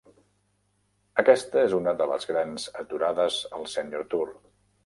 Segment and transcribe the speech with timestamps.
[1.23, 4.31] Aquesta és una de les grans aturades al Senior Tour.